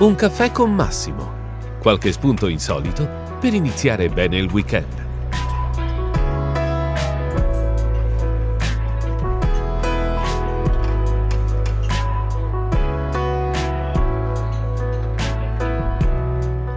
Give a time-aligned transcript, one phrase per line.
[0.00, 1.32] Un caffè con Massimo.
[1.80, 5.06] Qualche spunto insolito per iniziare bene il weekend.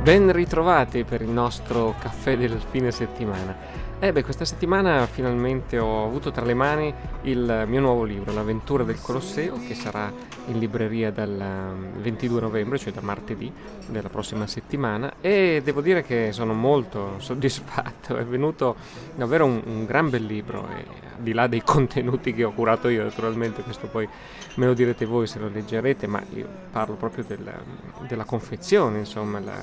[0.02, 3.55] Ben ritrovati per il nostro caffè del fine settimana.
[4.04, 6.91] Eh beh, questa settimana finalmente ho avuto tra le mani
[7.21, 10.12] il mio nuovo libro, L'avventura del Colosseo, che sarà
[10.48, 13.53] in libreria dal 22 um, novembre, cioè da martedì
[13.85, 15.13] della prossima settimana.
[15.21, 18.76] E devo dire che sono molto soddisfatto, è venuto
[19.13, 20.84] davvero un, un gran bel libro e
[21.18, 24.09] al di là dei contenuti che ho curato io naturalmente, questo poi
[24.55, 27.54] me lo direte voi se lo leggerete, ma io parlo proprio della,
[28.07, 29.54] della confezione, insomma la,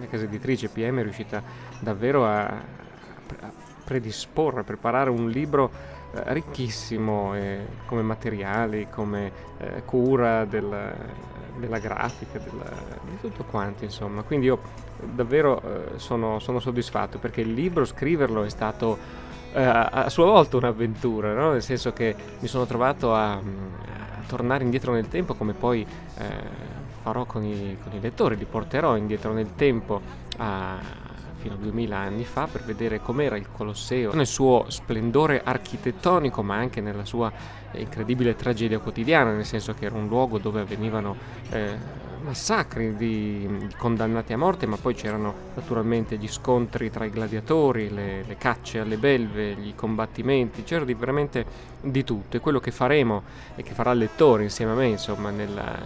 [0.00, 1.40] la casa editrice PM è riuscita
[1.78, 5.70] davvero a, a predisporre, preparare un libro
[6.14, 10.94] eh, ricchissimo eh, come materiali, come eh, cura del,
[11.56, 12.52] della grafica, del,
[13.10, 14.22] di tutto quanto insomma.
[14.22, 14.60] Quindi io
[15.02, 18.98] davvero eh, sono, sono, soddisfatto perché il libro, scriverlo è stato
[19.52, 21.52] eh, a sua volta un'avventura, no?
[21.52, 23.42] nel senso che mi sono trovato a, a,
[24.26, 25.86] tornare indietro nel tempo come poi
[26.18, 26.26] eh,
[27.02, 30.00] farò con i, con i lettori, li porterò indietro nel tempo
[30.38, 30.78] a,
[31.44, 36.56] fino a 2000 anni fa per vedere com'era il Colosseo nel suo splendore architettonico ma
[36.56, 37.30] anche nella sua
[37.72, 41.14] incredibile tragedia quotidiana, nel senso che era un luogo dove avvenivano
[41.50, 41.76] eh,
[42.24, 48.24] massacri di, condannati a morte, ma poi c'erano naturalmente gli scontri tra i gladiatori, le,
[48.26, 51.44] le cacce alle belve, i combattimenti, c'era di, veramente
[51.80, 52.36] di tutto.
[52.36, 53.22] E quello che faremo
[53.54, 55.78] e che farà il lettore insieme a me insomma nella,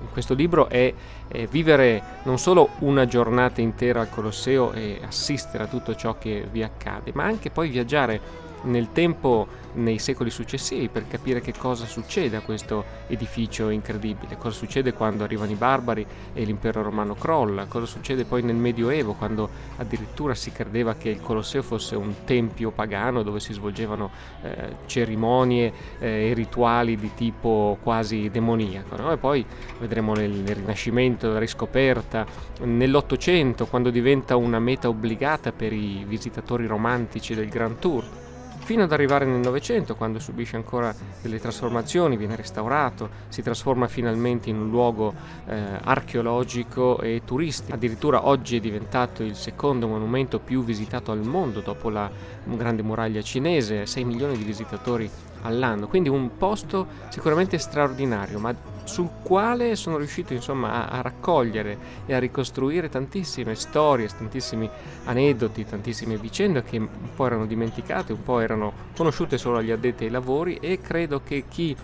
[0.00, 0.92] in questo libro è,
[1.28, 6.46] è, vivere non solo una giornata intera al Colosseo e assistere a tutto ciò che
[6.50, 11.84] vi accade, ma anche poi viaggiare nel tempo nei secoli successivi per capire che cosa
[11.86, 17.66] succede a questo edificio incredibile, cosa succede quando arrivano i barbari e l'impero romano crolla,
[17.66, 22.70] cosa succede poi nel Medioevo quando addirittura si credeva che il Colosseo fosse un tempio
[22.70, 24.10] pagano dove si svolgevano
[24.42, 28.96] eh, cerimonie eh, e rituali di tipo quasi demoniaco.
[28.96, 29.12] No?
[29.12, 29.44] E poi
[29.78, 32.26] vedremo nel, nel Rinascimento la riscoperta,
[32.62, 38.24] nell'Ottocento quando diventa una meta obbligata per i visitatori romantici del Grand Tour
[38.66, 44.50] fino ad arrivare nel Novecento, quando subisce ancora delle trasformazioni, viene restaurato, si trasforma finalmente
[44.50, 45.14] in un luogo
[45.46, 47.76] eh, archeologico e turistico.
[47.76, 52.10] Addirittura oggi è diventato il secondo monumento più visitato al mondo dopo la
[52.42, 55.08] grande muraglia cinese, 6 milioni di visitatori
[55.42, 58.52] all'anno, quindi un posto sicuramente straordinario, ma
[58.86, 64.68] sul quale sono riuscito insomma a, a, raccogliere e a ricostruire tantissime storie, tantissimi
[65.04, 70.04] aneddoti, tantissime vicende che un po' erano dimenticate, un po' erano conosciute solo agli addetti
[70.04, 71.76] ai lavori e credo che chi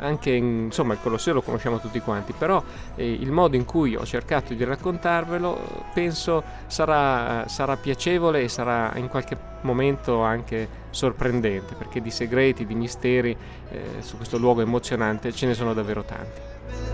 [0.00, 2.62] anche in, insomma il Colosseo lo conosciamo tutti quanti, però
[2.96, 8.92] eh, il modo in cui ho cercato di raccontarvelo penso sarà, sarà piacevole e sarà
[8.96, 13.36] in qualche momento anche sorprendente, perché di segreti, di misteri
[13.70, 16.89] eh, su questo luogo emozionante ce ne sono davvero tanti.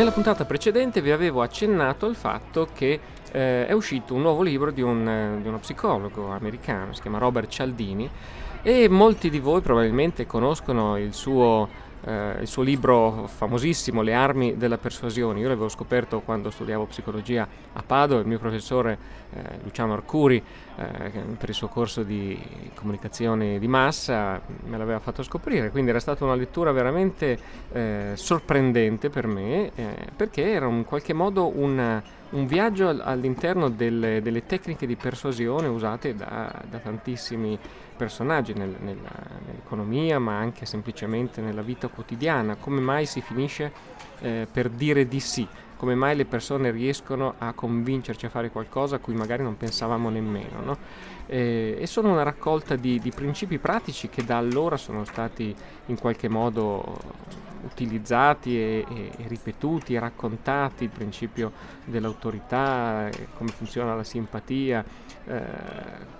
[0.00, 2.98] Nella puntata precedente vi avevo accennato al fatto che
[3.32, 7.50] eh, è uscito un nuovo libro di, un, di uno psicologo americano, si chiama Robert
[7.50, 8.08] Cialdini,
[8.62, 11.68] e molti di voi probabilmente conoscono il suo
[12.04, 15.40] eh, il suo libro famosissimo Le armi della persuasione.
[15.40, 18.98] Io l'avevo scoperto quando studiavo psicologia a Padova, il mio professore
[19.32, 20.42] eh, Luciano Arcuri
[20.76, 22.38] eh, per il suo corso di
[22.74, 27.38] comunicazione di massa me l'aveva fatto scoprire, quindi era stata una lettura veramente
[27.72, 34.22] eh, sorprendente per me eh, perché era in qualche modo una, un viaggio all'interno delle,
[34.22, 37.58] delle, tecniche di persuasione usate da, da tantissimi
[37.96, 39.10] personaggi nel, nella,
[39.46, 43.72] nell'economia ma anche semplicemente nella vita quotidiana, come mai si finisce
[44.20, 45.46] eh, per dire di sì,
[45.76, 50.08] come mai le persone riescono a convincerci a fare qualcosa a cui magari non pensavamo
[50.08, 50.62] nemmeno.
[50.62, 50.78] No?
[51.26, 55.54] Eh, e sono una raccolta di, di principi pratici che da allora sono stati
[55.86, 56.98] in qualche modo
[57.64, 61.52] utilizzati e, e, ripetuti, raccontati, il principio
[61.84, 64.84] dell'autorità, eh, come funziona la simpatia,
[65.26, 65.42] eh,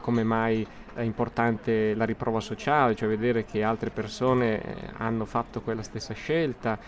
[0.00, 5.60] come mai è importante la riprova sociale, cioè vedere che altre persone eh, hanno fatto
[5.60, 6.78] quella stessa scelta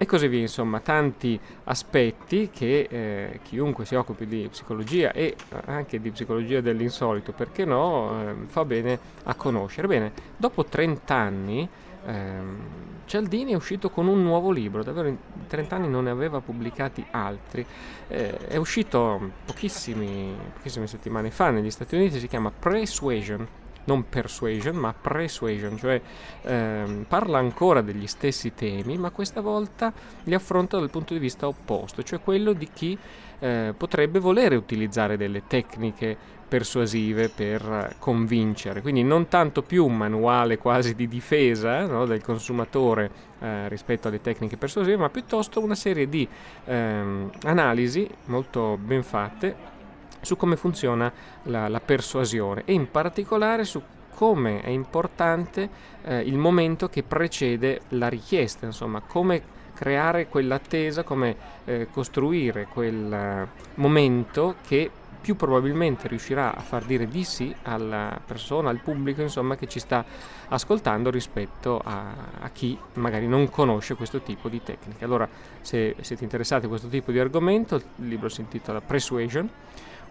[0.00, 5.34] e così via, insomma, tanti aspetti che eh, chiunque si occupi di psicologia e
[5.64, 9.88] anche di psicologia dell'insolito, perché no, eh, fa bene a conoscere.
[9.88, 11.68] Bene, dopo 30 anni
[12.06, 12.58] ehm,
[13.06, 15.16] Cialdini è uscito con un nuovo libro, davvero in
[15.46, 17.64] 30 anni non ne aveva pubblicati altri.
[18.08, 20.36] Eh, è uscito pochissime
[20.84, 23.46] settimane fa negli Stati Uniti, si chiama Persuasion,
[23.88, 26.00] non persuasion, ma persuasion, cioè
[26.42, 29.92] ehm, parla ancora degli stessi temi, ma questa volta
[30.24, 32.96] li affronta dal punto di vista opposto, cioè quello di chi
[33.40, 40.58] eh, potrebbe volere utilizzare delle tecniche persuasive per convincere, quindi non tanto più un manuale
[40.58, 43.10] quasi di difesa no, del consumatore
[43.40, 46.26] eh, rispetto alle tecniche persuasive, ma piuttosto una serie di
[46.64, 49.76] ehm, analisi molto ben fatte
[50.20, 51.12] su come funziona
[51.44, 53.80] la, la, persuasione e in particolare su
[54.14, 55.68] come è importante
[56.02, 63.12] eh, il momento che precede la richiesta, insomma, come creare quell'attesa, come eh, costruire quel
[63.12, 69.22] eh, momento che più probabilmente riuscirà a far dire di sì alla persona, al pubblico
[69.22, 70.04] insomma che ci sta
[70.48, 75.04] ascoltando rispetto a, a chi magari non conosce questo tipo di tecniche.
[75.04, 75.28] Allora
[75.60, 79.50] se siete interessati a questo tipo di argomento il libro si intitola Persuasion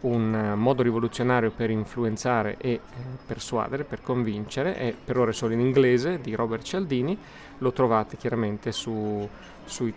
[0.02, 2.82] un eh, modo rivoluzionario per influenzare e eh,
[3.26, 7.18] persuadere, per convincere, è per ora solo in inglese di Robert Cialdini,
[7.60, 9.28] lo trovate chiaramente su,
[9.66, 9.92] su,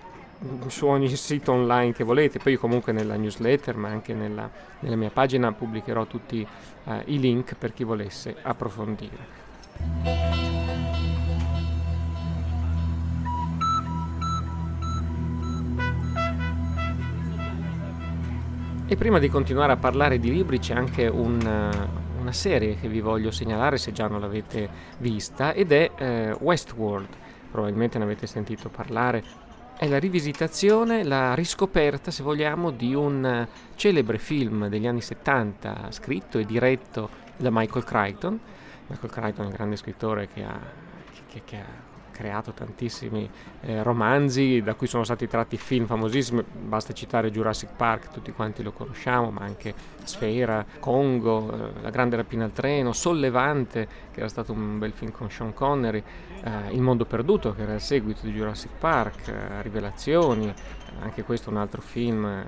[0.68, 4.50] su ogni sito online che volete, poi comunque nella newsletter ma anche nella,
[4.80, 6.46] nella mia pagina pubblicherò tutti
[6.84, 9.38] eh, i link per chi volesse approfondire.
[18.86, 21.38] E prima di continuare a parlare di libri c'è anche un,
[22.18, 27.08] una serie che vi voglio segnalare se già non l'avete vista ed è eh, Westworld.
[27.52, 29.22] Probabilmente ne avete sentito parlare.
[29.80, 36.38] È la rivisitazione, la riscoperta, se vogliamo, di un celebre film degli anni 70 scritto
[36.38, 38.38] e diretto da Michael Crichton.
[38.88, 40.60] Michael Crichton è un grande scrittore che ha,
[41.30, 41.89] che, che ha
[42.20, 43.28] creato tantissimi
[43.62, 48.62] eh, romanzi da cui sono stati tratti film famosissimi, basta citare Jurassic Park, tutti quanti
[48.62, 49.72] lo conosciamo, ma anche
[50.04, 55.12] Sfera, Congo, eh, La grande rapina al treno, Sollevante, che era stato un bel film
[55.12, 56.02] con Sean Connery,
[56.44, 60.52] eh, Il mondo perduto, che era il seguito di Jurassic Park, eh, Rivelazioni,
[61.00, 62.44] anche questo è un altro film eh,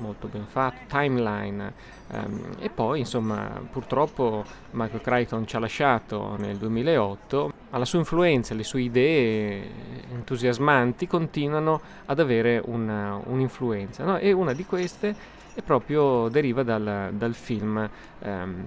[0.00, 1.72] molto ben fatto, Timeline,
[2.10, 7.98] ehm, e poi insomma purtroppo Michael Crichton ci ha lasciato nel 2008 ma la sua
[7.98, 9.70] influenza, le sue idee
[10.12, 14.18] entusiasmanti continuano ad avere una, un'influenza no?
[14.18, 17.88] e una di queste è proprio deriva dal, dal film
[18.20, 18.64] ehm,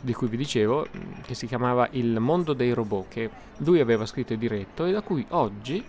[0.00, 0.86] di cui vi dicevo
[1.22, 5.00] che si chiamava Il mondo dei robot che lui aveva scritto e diretto e da
[5.00, 5.84] cui oggi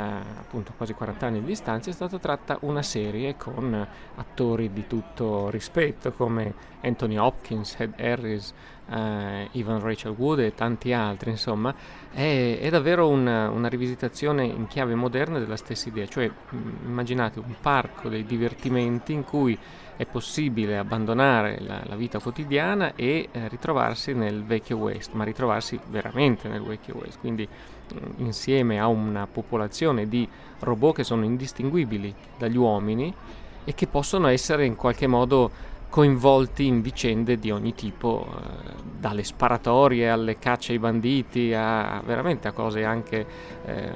[0.00, 5.48] appunto quasi 40 anni di distanza, è stata tratta una serie con attori di tutto
[5.50, 8.52] rispetto come Anthony Hopkins, Ed Harris,
[8.90, 11.74] eh, Ivan Rachel Wood e tanti altri, insomma,
[12.12, 16.30] è, è davvero una, una, rivisitazione in chiave moderna della stessa idea, cioè
[16.84, 19.58] immaginate un parco dei divertimenti in cui
[19.96, 25.80] è possibile abbandonare la, la vita quotidiana e eh, ritrovarsi nel vecchio West, ma ritrovarsi
[25.88, 27.48] veramente nel vecchio West, quindi
[28.18, 30.28] insieme a una popolazione di
[30.60, 33.12] robot che sono indistinguibili dagli uomini
[33.64, 39.24] e che possono essere in qualche modo coinvolti in vicende di ogni tipo, eh, dalle
[39.24, 43.26] sparatorie alle cacce ai banditi, a veramente a cose anche
[43.64, 43.92] eh,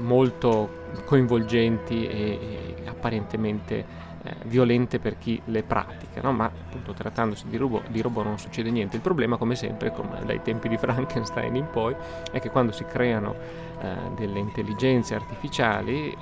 [0.00, 6.32] molto coinvolgenti e, e apparentemente eh, violente per chi le pratica, no?
[6.32, 8.96] ma appunto trattandosi di robot, di robot, non succede niente.
[8.96, 11.94] Il problema, come sempre, come dai tempi di Frankenstein in poi,
[12.30, 13.34] è che quando si creano
[13.80, 16.16] eh, delle intelligenze artificiali, eh,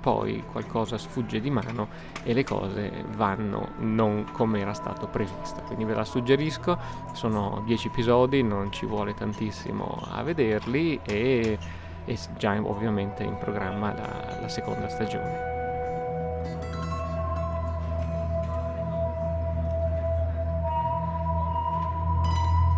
[0.00, 1.88] poi qualcosa sfugge di mano
[2.22, 5.62] e le cose vanno non come era stato previsto.
[5.62, 6.78] Quindi ve la suggerisco,
[7.12, 11.58] sono 10 episodi, non ci vuole tantissimo a vederli e,
[12.04, 15.57] e già ovviamente in programma la, la seconda stagione.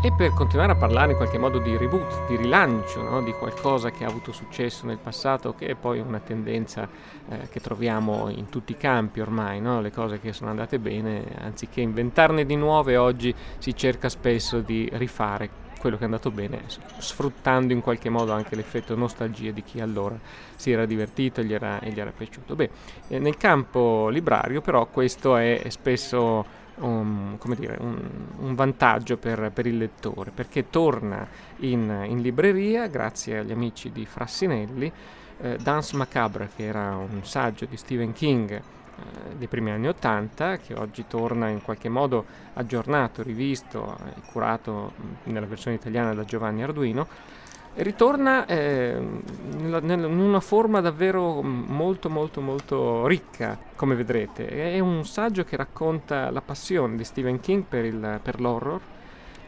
[0.02, 3.22] E per continuare a parlare in qualche modo di reboot, di rilancio, no?
[3.22, 6.88] di qualcosa che ha avuto successo nel passato, che è poi una tendenza
[7.28, 9.82] eh, che troviamo in tutti i campi ormai, no?
[9.82, 14.88] le cose che sono andate bene, anziché inventarne di nuove, oggi si cerca spesso di
[14.94, 16.62] rifare quello che è andato bene,
[16.96, 20.18] sfruttando in qualche modo anche l'effetto nostalgia di chi allora
[20.56, 22.54] si era divertito e gli era, e gli era piaciuto.
[22.54, 22.70] Beh,
[23.08, 27.98] eh, nel campo librario però questo è spesso un, dire, un,
[28.38, 31.26] un vantaggio per, per, il lettore perché torna
[31.58, 34.92] in, in, libreria grazie agli amici di Frassinelli
[35.40, 40.56] eh, Dance Macabre che era un saggio di Stephen King eh, dei primi anni Ottanta
[40.58, 44.92] che oggi torna in qualche modo aggiornato, rivisto e curato
[45.24, 47.06] nella versione italiana da Giovanni Arduino
[47.74, 54.48] ritorna eh, in una forma davvero molto molto molto ricca, come vedrete.
[54.48, 58.80] È un saggio che racconta la passione di Stephen King per, il, per l'horror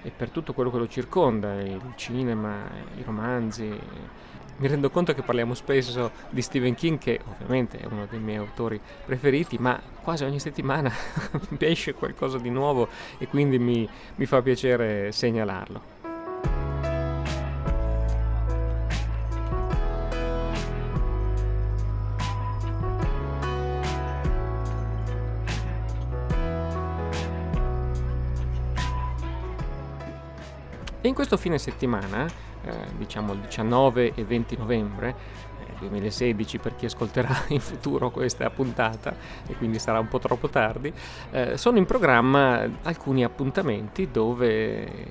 [0.02, 2.64] e per tutto quello che lo circonda, il cinema,
[2.96, 3.78] i romanzi.
[4.54, 8.36] Mi rendo conto che parliamo spesso di Stephen King, che ovviamente è uno dei miei
[8.36, 10.92] autori preferiti, ma quasi ogni settimana
[11.58, 12.88] esce qualcosa di nuovo
[13.18, 16.01] e quindi mi, mi fa piacere segnalarlo.
[31.32, 35.14] Questo fine settimana, eh, diciamo il 19 e 20 novembre,
[35.60, 39.14] eh, 2016 per chi ascolterà in futuro questa puntata
[39.46, 40.92] e quindi sarà un po' troppo tardi,
[41.30, 45.06] eh, sono in programma alcuni appuntamenti dove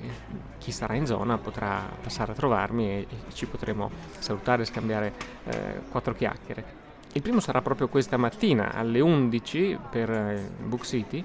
[0.58, 5.12] chi sarà in zona potrà passare a trovarmi e, e ci potremo salutare e scambiare
[5.44, 6.80] eh, quattro chiacchiere.
[7.14, 11.24] Il primo sarà proprio questa mattina alle 11 per eh, Book City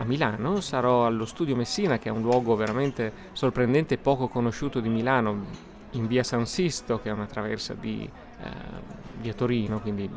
[0.00, 4.80] a Milano, sarò allo Studio Messina, che è un luogo veramente sorprendente e poco conosciuto
[4.80, 5.44] di Milano,
[5.90, 8.08] in via San Sisto, che è una traversa di
[9.20, 10.10] via Torino, quindi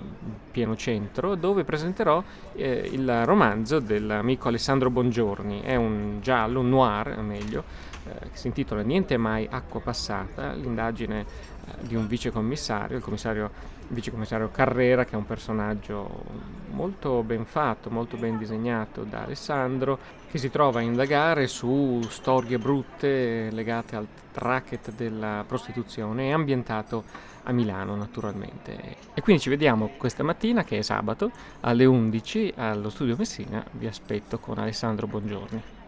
[0.51, 2.23] pieno centro, dove presenterò
[2.55, 5.61] eh, il romanzo dell'amico Alessandro Bongiorni.
[5.61, 7.63] È un giallo, un noir meglio,
[8.05, 13.71] eh, che si intitola Niente mai acqua passata, l'indagine eh, di un vicecommissario, il commissario
[13.89, 16.23] vicecommissario Carrera, che è un personaggio
[16.71, 19.99] molto ben fatto, molto ben disegnato da Alessandro,
[20.33, 27.03] che si trova a indagare su storie brutte legate al racket della prostituzione e ambientato
[27.43, 28.95] a Milano naturalmente.
[29.13, 33.63] E quindi ci vediamo questa mattina, che è sabato, alle 11 allo studio Messina.
[33.73, 35.82] Vi aspetto con Alessandro Buongiorni.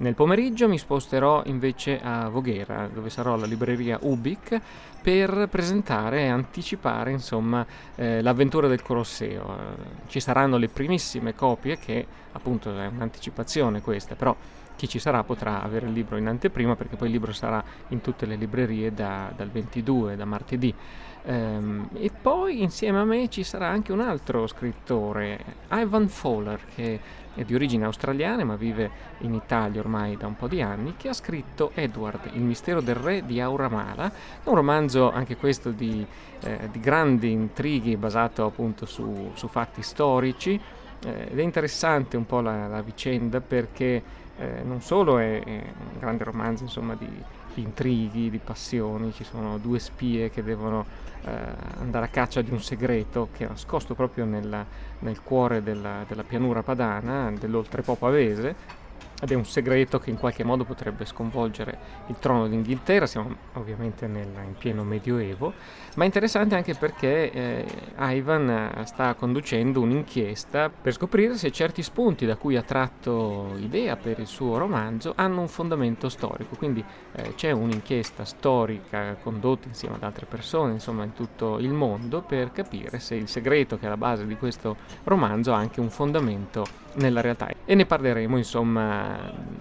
[0.00, 4.58] Nel pomeriggio mi sposterò invece a Voghera, dove sarò alla libreria Ubic
[5.02, 7.66] per presentare e anticipare insomma,
[7.96, 9.76] eh, l'avventura del Colosseo.
[10.06, 14.34] ci saranno le primissime copie, che appunto è un'anticipazione questa, però
[14.80, 18.00] chi ci sarà potrà avere il libro in anteprima perché poi il libro sarà in
[18.00, 20.74] tutte le librerie da, dal 22, da martedì.
[21.22, 25.38] Um, e poi insieme a me ci sarà anche un altro scrittore,
[25.70, 26.98] Ivan Fowler, che
[27.34, 31.10] è di origine australiana ma vive in Italia ormai da un po' di anni, che
[31.10, 34.10] ha scritto Edward, il mistero del re di Auramala,
[34.44, 36.06] un romanzo anche questo di,
[36.40, 40.58] eh, di grandi intrighi basato appunto su, su fatti storici
[41.04, 44.02] eh, ed è interessante un po' la, la vicenda perché
[44.38, 47.08] eh, non solo è, è, un grande romanzo insomma di,
[47.54, 50.84] di intrighi, di passioni, ci sono due spie che devono
[51.24, 51.30] eh,
[51.78, 54.64] andare a caccia di un segreto che è nascosto proprio nella,
[55.00, 58.78] nel cuore della, della pianura padana, dell'oltrepo pavese,
[59.20, 64.06] ed è un segreto che in qualche modo potrebbe sconvolgere il trono d'Inghilterra, siamo ovviamente
[64.06, 65.52] nel, in pieno medioevo,
[65.96, 67.66] ma è interessante anche perché eh,
[67.98, 73.96] Ivan eh, sta conducendo un'inchiesta per scoprire se certi spunti da cui ha tratto idea
[73.96, 79.96] per il suo romanzo hanno un fondamento storico, quindi eh, c'è un'inchiesta storica condotta insieme
[79.96, 83.86] ad altre persone, insomma in tutto il mondo, per capire se il segreto che è
[83.86, 87.48] alla base di questo romanzo ha anche un fondamento nella realtà.
[87.64, 89.09] E ne parleremo insomma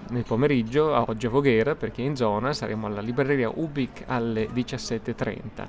[0.10, 5.68] nel pomeriggio, oggi a Voghera, perché in zona saremo alla libreria Ubic alle 17.30.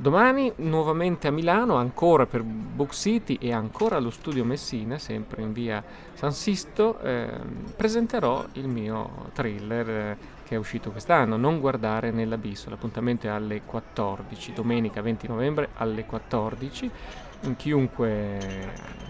[0.00, 5.52] Domani nuovamente a Milano, ancora per Book City e ancora allo studio Messina, sempre in
[5.52, 5.82] via
[6.14, 7.28] San Sisto, eh,
[7.74, 12.70] presenterò il mio thriller eh, che è uscito quest'anno, Non guardare nell'abisso.
[12.70, 16.90] L'appuntamento è alle 14, domenica 20 novembre alle 14
[17.56, 18.38] chiunque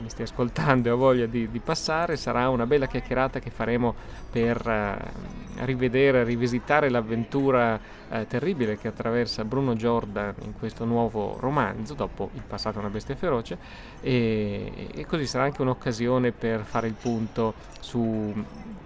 [0.01, 3.95] mi stia ascoltando e ha voglia di, di, passare, sarà una bella chiacchierata che faremo
[4.31, 11.95] per uh, rivedere, rivisitare l'avventura uh, terribile che attraversa Bruno Jordan in questo nuovo romanzo,
[11.95, 13.59] dopo Il passato una bestia feroce,
[14.01, 18.35] e, e così sarà anche un'occasione per fare il punto su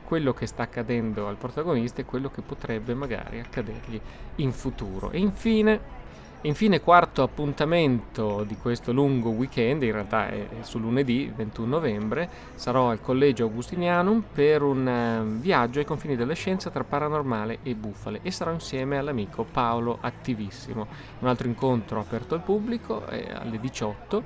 [0.04, 4.00] quello che sta accadendo al protagonista e quello che potrebbe magari accadergli
[4.36, 5.10] in futuro.
[5.10, 6.01] E infine
[6.44, 12.90] Infine, quarto appuntamento di questo lungo weekend, in realtà è, su lunedì 21 novembre, sarò
[12.90, 18.18] al Collegio Augustinianum per un uh, viaggio ai confini della scienza tra paranormale e bufale
[18.22, 20.88] e sarò insieme all'amico Paolo Attivissimo.
[21.20, 24.22] Un altro incontro aperto al pubblico eh, alle 18,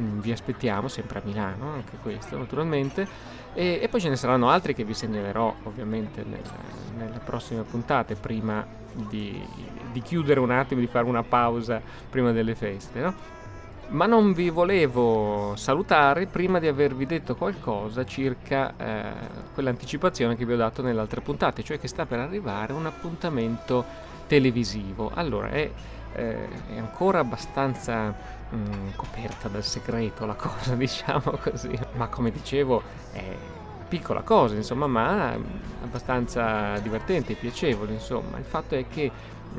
[0.00, 3.06] mm, vi aspettiamo sempre a Milano, anche questo naturalmente,
[3.54, 6.42] e, e, poi ce ne saranno altri che vi segnalerò ovviamente nel,
[6.96, 9.40] nelle prossime puntate prima di,
[9.92, 13.00] di, chiudere un attimo, di fare una pausa prima delle feste.
[13.00, 13.14] No?
[13.88, 19.12] Ma non vi volevo salutare prima di avervi detto qualcosa circa eh,
[19.52, 23.84] quell'anticipazione che vi ho dato nelle altre puntate, cioè che sta per arrivare un appuntamento
[24.28, 25.10] televisivo.
[25.12, 25.68] Allora, è,
[26.12, 28.14] eh, è ancora abbastanza
[28.50, 33.34] mh, mm, coperta dal segreto la cosa, diciamo così, ma come dicevo è
[33.90, 35.36] piccola cosa, insomma, ma
[35.82, 38.38] abbastanza divertente e piacevole, insomma.
[38.38, 39.10] Il fatto è che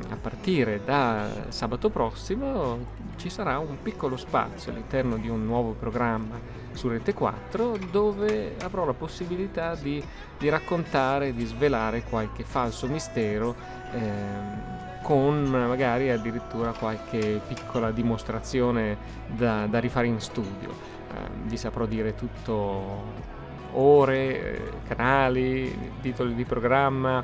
[0.08, 6.40] a partire da sabato prossimo ci sarà un piccolo spazio all'interno di un nuovo programma
[6.72, 10.02] su Rete 4 dove avrò la possibilità di,
[10.38, 13.54] di raccontare, di svelare qualche falso mistero
[13.92, 18.96] eh, con magari addirittura qualche piccola dimostrazione
[19.26, 20.70] da, da rifare in studio.
[20.70, 23.40] Eh, vi saprò dire tutto
[23.72, 27.22] ore, canali, titoli di programma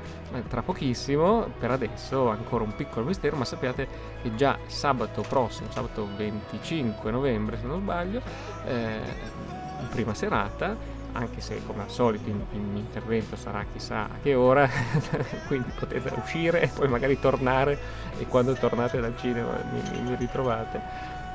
[0.48, 1.48] tra pochissimo.
[1.58, 3.88] Per adesso ancora un piccolo mistero, ma sappiate
[4.22, 8.20] che già sabato prossimo, sabato 25 novembre se non sbaglio,
[8.66, 9.00] eh,
[9.90, 10.76] prima serata,
[11.12, 14.68] anche se come al solito il mio intervento sarà chissà a che ora,
[15.48, 17.78] quindi potete uscire e poi magari tornare
[18.18, 20.80] e quando tornate dal cinema mi, mi ritrovate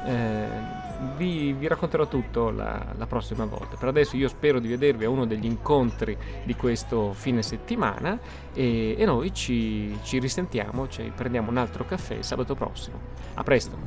[0.06, 3.78] eh, vi, vi, racconterò tutto la, la, prossima volta.
[3.78, 8.20] Per adesso io spero di vedervi a uno degli incontri di questo fine settimana
[8.54, 13.00] e, e noi ci, ci risentiamo, ci prendiamo un altro caffè sabato prossimo.
[13.36, 13.78] A presto!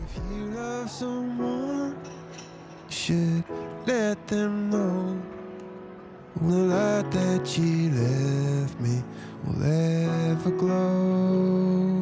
[6.38, 9.02] The light that she left me
[9.46, 11.96] will ever glow.